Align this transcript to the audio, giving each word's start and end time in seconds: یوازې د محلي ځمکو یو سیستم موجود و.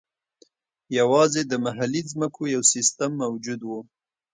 یوازې 0.99 1.41
د 1.45 1.53
محلي 1.65 2.01
ځمکو 2.11 2.41
یو 2.55 2.61
سیستم 2.73 3.11
موجود 3.23 3.61
و. 3.65 3.69